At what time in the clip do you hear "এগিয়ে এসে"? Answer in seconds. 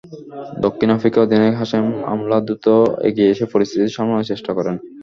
3.07-3.45